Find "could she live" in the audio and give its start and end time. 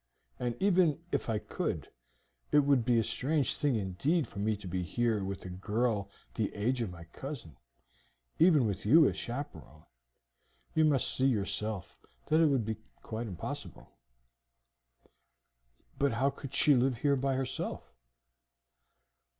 16.31-16.97